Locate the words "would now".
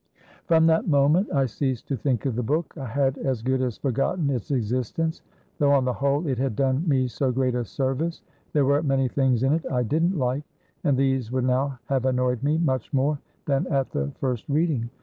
11.31-11.77